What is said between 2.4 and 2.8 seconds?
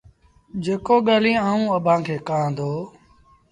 دو